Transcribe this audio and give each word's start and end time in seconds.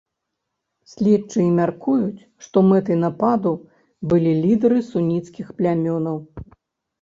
Следчыя 0.93 1.49
мяркуюць, 1.59 2.25
што 2.45 2.57
мэтай 2.69 2.97
нападу 3.03 3.53
былі 4.15 4.31
лідары 4.43 4.79
суніцкіх 4.89 5.47
плямёнаў. 5.61 6.17